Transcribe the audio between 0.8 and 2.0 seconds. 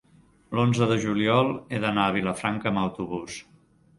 de juliol he